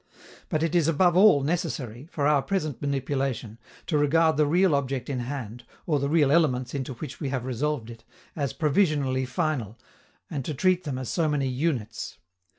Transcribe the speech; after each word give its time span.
But 0.49 0.63
it 0.63 0.73
is 0.73 0.87
above 0.87 1.15
all 1.15 1.43
necessary, 1.43 2.07
for 2.11 2.25
our 2.25 2.41
present 2.41 2.81
manipulation, 2.81 3.59
to 3.85 3.99
regard 3.99 4.35
the 4.35 4.47
real 4.47 4.73
object 4.73 5.11
in 5.11 5.19
hand, 5.19 5.63
or 5.85 5.99
the 5.99 6.09
real 6.09 6.31
elements 6.31 6.73
into 6.73 6.93
which 6.95 7.19
we 7.19 7.29
have 7.29 7.45
resolved 7.45 7.91
it, 7.91 8.03
as 8.35 8.51
provisionally 8.51 9.27
final, 9.27 9.77
and 10.27 10.43
to 10.43 10.55
treat 10.55 10.85
them 10.85 10.97
as 10.97 11.09
so 11.09 11.29
many 11.29 11.47
units. 11.47 12.17